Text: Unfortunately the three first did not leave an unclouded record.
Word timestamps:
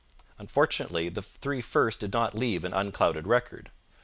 Unfortunately 0.39 1.09
the 1.09 1.21
three 1.21 1.61
first 1.61 1.99
did 1.99 2.11
not 2.11 2.33
leave 2.33 2.63
an 2.65 2.73
unclouded 2.73 3.27
record. 3.27 3.69